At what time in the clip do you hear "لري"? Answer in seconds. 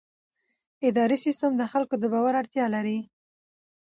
2.75-2.97